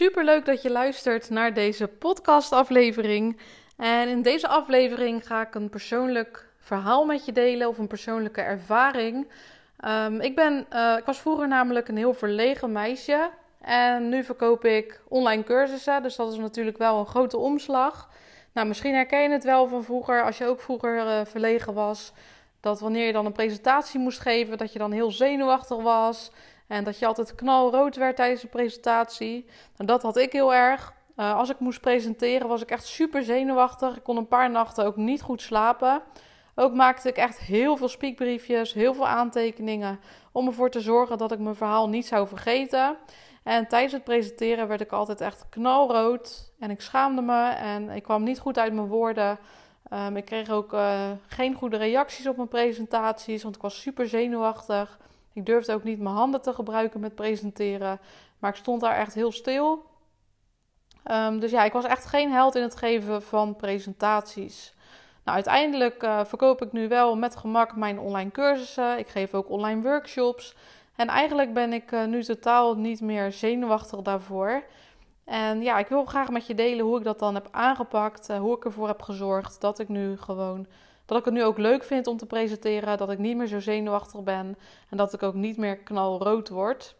[0.00, 3.38] Super leuk dat je luistert naar deze podcastaflevering.
[3.76, 8.40] En in deze aflevering ga ik een persoonlijk verhaal met je delen of een persoonlijke
[8.40, 9.28] ervaring.
[9.76, 13.30] Ehm, ik, ben, uh, ik was vroeger namelijk een heel verlegen meisje.
[13.60, 16.02] En nu verkoop ik online cursussen.
[16.02, 18.08] Dus dat is natuurlijk wel een grote omslag.
[18.52, 22.12] Nou, misschien herken je het wel van vroeger, als je ook vroeger uh, verlegen was.
[22.60, 26.30] Dat wanneer je dan een presentatie moest geven, dat je dan heel zenuwachtig was.
[26.70, 29.46] En dat je altijd knalrood werd tijdens de presentatie.
[29.76, 30.92] Nou, dat had ik heel erg.
[31.16, 33.96] Uh, als ik moest presenteren was ik echt super zenuwachtig.
[33.96, 36.02] Ik kon een paar nachten ook niet goed slapen.
[36.54, 40.00] Ook maakte ik echt heel veel speakbriefjes, heel veel aantekeningen.
[40.32, 42.96] Om ervoor te zorgen dat ik mijn verhaal niet zou vergeten.
[43.42, 46.52] En tijdens het presenteren werd ik altijd echt knalrood.
[46.58, 49.38] En ik schaamde me en ik kwam niet goed uit mijn woorden.
[49.92, 54.08] Um, ik kreeg ook uh, geen goede reacties op mijn presentaties, want ik was super
[54.08, 54.98] zenuwachtig.
[55.32, 58.00] Ik durfde ook niet mijn handen te gebruiken met presenteren.
[58.38, 59.84] Maar ik stond daar echt heel stil.
[61.10, 64.74] Um, dus ja, ik was echt geen held in het geven van presentaties.
[65.24, 68.98] Nou, uiteindelijk uh, verkoop ik nu wel met gemak mijn online cursussen.
[68.98, 70.56] Ik geef ook online workshops.
[70.96, 74.62] En eigenlijk ben ik uh, nu totaal niet meer zenuwachtig daarvoor.
[75.24, 78.30] En ja, ik wil graag met je delen hoe ik dat dan heb aangepakt.
[78.30, 80.66] Uh, hoe ik ervoor heb gezorgd dat ik nu gewoon
[81.10, 82.98] dat ik het nu ook leuk vind om te presenteren.
[82.98, 84.58] Dat ik niet meer zo zenuwachtig ben.
[84.88, 86.94] En dat ik ook niet meer knalrood word.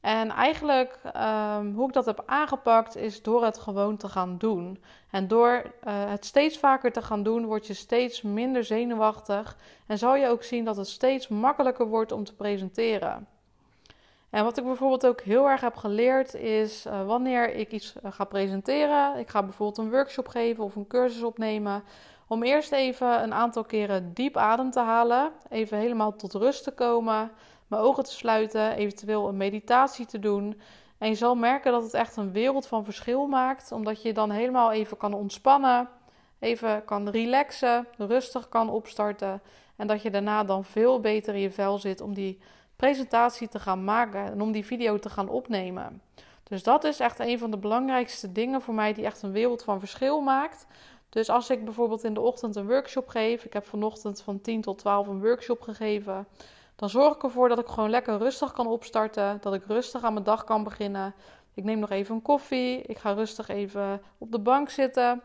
[0.00, 4.82] En eigenlijk um, hoe ik dat heb aangepakt is door het gewoon te gaan doen.
[5.10, 9.56] En door uh, het steeds vaker te gaan doen, word je steeds minder zenuwachtig.
[9.86, 13.26] En zal je ook zien dat het steeds makkelijker wordt om te presenteren.
[14.30, 18.12] En wat ik bijvoorbeeld ook heel erg heb geleerd is uh, wanneer ik iets uh,
[18.12, 19.18] ga presenteren.
[19.18, 21.84] Ik ga bijvoorbeeld een workshop geven of een cursus opnemen.
[22.28, 25.32] Om eerst even een aantal keren diep adem te halen.
[25.48, 27.30] Even helemaal tot rust te komen.
[27.66, 28.72] Mijn ogen te sluiten.
[28.72, 30.60] Eventueel een meditatie te doen.
[30.98, 33.72] En je zal merken dat het echt een wereld van verschil maakt.
[33.72, 35.88] Omdat je dan helemaal even kan ontspannen.
[36.38, 37.86] Even kan relaxen.
[37.96, 39.42] Rustig kan opstarten.
[39.76, 42.38] En dat je daarna dan veel beter in je vel zit om die
[42.76, 44.24] presentatie te gaan maken.
[44.24, 46.02] En om die video te gaan opnemen.
[46.48, 49.62] Dus dat is echt een van de belangrijkste dingen voor mij die echt een wereld
[49.62, 50.66] van verschil maakt.
[51.16, 54.60] Dus als ik bijvoorbeeld in de ochtend een workshop geef, ik heb vanochtend van 10
[54.60, 56.26] tot 12 een workshop gegeven,
[56.74, 60.12] dan zorg ik ervoor dat ik gewoon lekker rustig kan opstarten, dat ik rustig aan
[60.12, 61.14] mijn dag kan beginnen.
[61.54, 65.22] Ik neem nog even een koffie, ik ga rustig even op de bank zitten.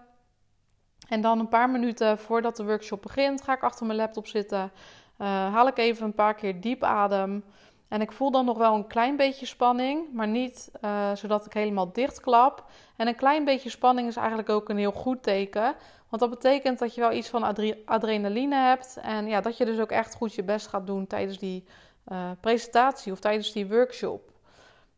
[1.08, 4.72] En dan een paar minuten voordat de workshop begint, ga ik achter mijn laptop zitten.
[5.18, 7.44] Uh, haal ik even een paar keer diep adem.
[7.92, 11.54] En ik voel dan nog wel een klein beetje spanning, maar niet uh, zodat ik
[11.54, 12.66] helemaal dichtklap.
[12.96, 15.76] En een klein beetje spanning is eigenlijk ook een heel goed teken.
[16.10, 17.44] Want dat betekent dat je wel iets van
[17.86, 18.98] adrenaline hebt.
[19.02, 21.64] En ja, dat je dus ook echt goed je best gaat doen tijdens die
[22.12, 24.32] uh, presentatie of tijdens die workshop.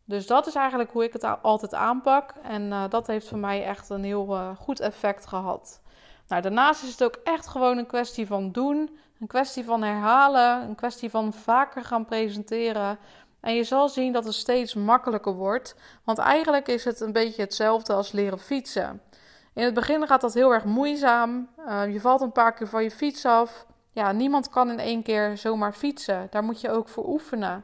[0.05, 2.33] Dus dat is eigenlijk hoe ik het altijd aanpak.
[2.43, 5.81] En uh, dat heeft voor mij echt een heel goed effect gehad.
[6.27, 8.97] Nou, daarnaast is het ook echt gewoon een kwestie van doen.
[9.19, 12.97] Een kwestie van herhalen, een kwestie van vaker gaan presenteren.
[13.39, 15.75] En je zal zien dat het steeds makkelijker wordt.
[16.03, 19.01] Want eigenlijk is het een beetje hetzelfde als leren fietsen.
[19.53, 21.49] In het begin gaat dat heel erg moeizaam.
[21.67, 23.65] Uh, je valt een paar keer van je fiets af.
[23.91, 26.27] Ja, niemand kan in één keer zomaar fietsen.
[26.29, 27.63] Daar moet je ook voor oefenen.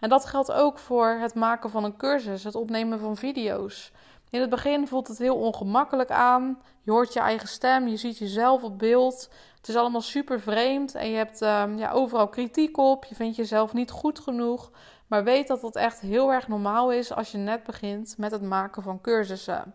[0.00, 3.92] En dat geldt ook voor het maken van een cursus, het opnemen van video's.
[4.30, 6.62] In het begin voelt het heel ongemakkelijk aan.
[6.82, 9.28] Je hoort je eigen stem, je ziet jezelf op beeld.
[9.56, 13.04] Het is allemaal super vreemd en je hebt um, ja, overal kritiek op.
[13.04, 14.70] Je vindt jezelf niet goed genoeg.
[15.06, 18.42] Maar weet dat het echt heel erg normaal is als je net begint met het
[18.42, 19.74] maken van cursussen.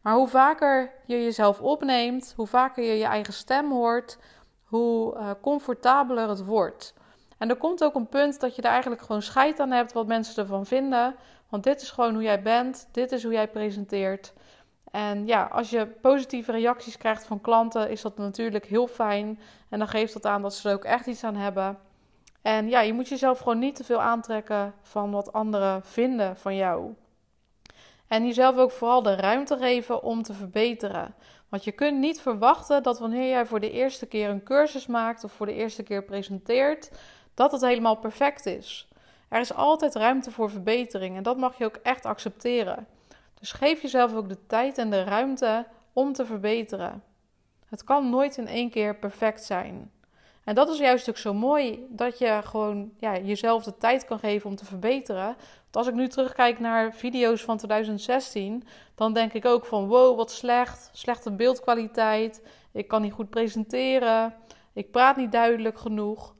[0.00, 4.18] Maar hoe vaker je jezelf opneemt, hoe vaker je je eigen stem hoort,
[4.64, 6.94] hoe uh, comfortabeler het wordt.
[7.38, 10.06] En er komt ook een punt dat je er eigenlijk gewoon scheid aan hebt wat
[10.06, 11.14] mensen ervan vinden.
[11.48, 14.32] Want dit is gewoon hoe jij bent, dit is hoe jij presenteert.
[14.90, 19.40] En ja, als je positieve reacties krijgt van klanten, is dat natuurlijk heel fijn.
[19.68, 21.78] En dan geeft dat aan dat ze er ook echt iets aan hebben.
[22.42, 26.56] En ja, je moet jezelf gewoon niet te veel aantrekken van wat anderen vinden van
[26.56, 26.94] jou.
[28.08, 31.14] En jezelf ook vooral de ruimte geven om te verbeteren.
[31.48, 35.24] Want je kunt niet verwachten dat wanneer jij voor de eerste keer een cursus maakt
[35.24, 36.90] of voor de eerste keer presenteert,
[37.34, 38.88] dat het helemaal perfect is.
[39.28, 42.86] Er is altijd ruimte voor verbetering en dat mag je ook echt accepteren.
[43.40, 47.02] Dus geef jezelf ook de tijd en de ruimte om te verbeteren.
[47.68, 49.90] Het kan nooit in één keer perfect zijn.
[50.44, 54.18] En dat is juist ook zo mooi dat je gewoon ja, jezelf de tijd kan
[54.18, 55.24] geven om te verbeteren.
[55.24, 58.64] Want als ik nu terugkijk naar video's van 2016,
[58.94, 60.90] dan denk ik ook van wow, wat slecht.
[60.92, 62.42] Slechte beeldkwaliteit.
[62.72, 64.34] Ik kan niet goed presenteren.
[64.72, 66.34] Ik praat niet duidelijk genoeg.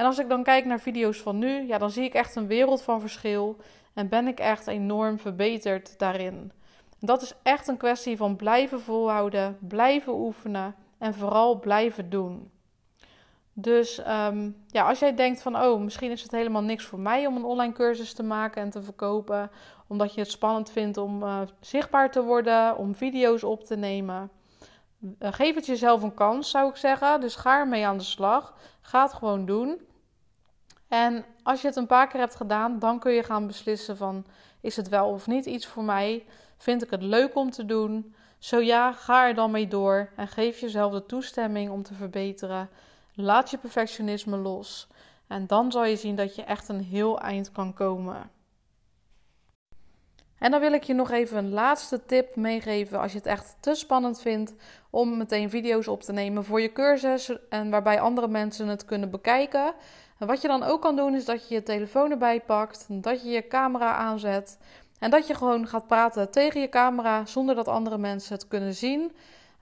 [0.00, 2.46] En als ik dan kijk naar video's van nu, ja, dan zie ik echt een
[2.46, 3.56] wereld van verschil.
[3.94, 6.52] En ben ik echt enorm verbeterd daarin.
[6.98, 12.50] dat is echt een kwestie van blijven volhouden, blijven oefenen en vooral blijven doen.
[13.52, 17.26] Dus ehm, ja, als jij denkt van, oh, misschien is het helemaal niks voor mij
[17.26, 19.50] om een online cursus te maken en te verkopen,
[19.86, 24.30] omdat je het spannend vindt om uh, zichtbaar te worden, om video's op te nemen.
[25.00, 27.20] Uh, geef het jezelf een kans, zou ik zeggen.
[27.20, 28.54] Dus ga ermee aan de slag.
[28.80, 29.88] Ga het gewoon doen.
[30.90, 34.24] En als je het een paar keer hebt gedaan, dan kun je gaan beslissen van,
[34.60, 36.26] is het wel of niet iets voor mij?
[36.56, 38.14] Vind ik het leuk om te doen?
[38.38, 42.68] Zo ja, ga er dan mee door en geef jezelf de toestemming om te verbeteren.
[43.14, 44.88] Laat je perfectionisme los.
[45.26, 48.30] En dan zal je zien dat je echt een heel eind kan komen.
[50.40, 53.56] En dan wil ik je nog even een laatste tip meegeven als je het echt
[53.60, 54.54] te spannend vindt
[54.90, 59.10] om meteen video's op te nemen voor je cursus en waarbij andere mensen het kunnen
[59.10, 59.72] bekijken.
[60.18, 63.22] En wat je dan ook kan doen is dat je je telefoon erbij pakt, dat
[63.22, 64.58] je je camera aanzet
[64.98, 68.74] en dat je gewoon gaat praten tegen je camera zonder dat andere mensen het kunnen
[68.74, 69.12] zien.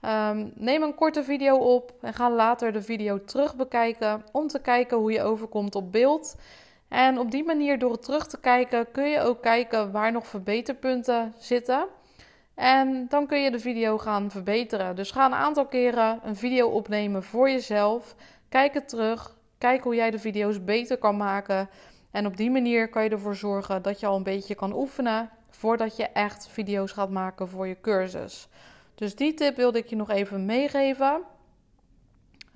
[0.01, 4.59] Ehm, neem een korte video op en ga later de video terug bekijken om te
[4.59, 6.35] kijken hoe je overkomt op beeld.
[6.89, 10.27] En op die manier, door het terug te kijken, kun je ook kijken waar nog
[10.27, 11.87] verbeterpunten zitten.
[12.55, 14.95] En dan kun je de video gaan verbeteren.
[14.95, 18.15] Dus ga een aantal keren een video opnemen voor jezelf.
[18.49, 19.37] Kijk het terug.
[19.57, 21.69] Kijk hoe jij de video's beter kan maken.
[22.11, 25.29] En op die manier kan je ervoor zorgen dat je al een beetje kan oefenen
[25.49, 28.47] voordat je echt video's gaat maken voor je cursus.
[28.95, 31.21] Dus die tip wilde ik je nog even meegeven.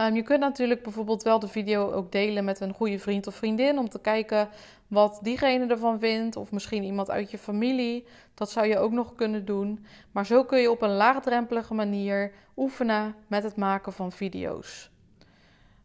[0.04, 3.36] Ehm, je kunt natuurlijk bijvoorbeeld wel de video ook delen met een goede vriend of
[3.36, 4.50] vriendin om te kijken
[4.88, 8.06] wat diegene ervan vindt, of misschien iemand uit je familie.
[8.34, 9.86] Dat zou je ook nog kunnen doen.
[10.12, 14.92] Maar zo kun je op een laagdrempelige manier oefenen met het maken van video's.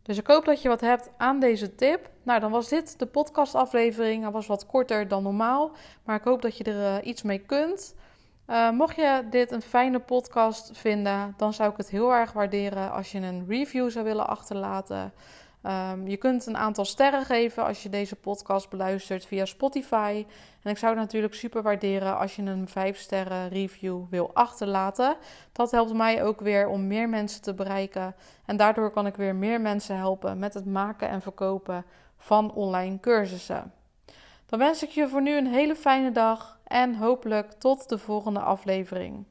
[0.03, 2.11] Dus ik hoop dat je wat hebt aan deze tip.
[2.23, 4.23] Nou, dan was dit de podcastaflevering.
[4.23, 5.71] Hij was wat korter dan normaal,
[6.05, 7.94] maar ik hoop dat je er uh, iets mee kunt.
[8.50, 12.93] Uh, mocht je dit een fijne podcast vinden, dan zou ik het heel erg waarderen
[12.93, 15.12] als je een review zou willen achterlaten.
[15.62, 20.27] Um, je kunt een aantal sterren geven als je deze podcast beluistert via Spotify.
[20.62, 25.17] En ik zou het natuurlijk super waarderen als je een 5 sterren review wil achterlaten.
[25.53, 28.15] Dat helpt mij ook weer om meer mensen te bereiken.
[28.45, 31.85] En daardoor kan ik weer meer mensen helpen met het maken en verkopen
[32.17, 33.73] van online cursussen.
[34.47, 38.41] Dan wens ik je voor nu een hele fijne dag en hopelijk tot de volgende
[38.41, 39.25] aflevering.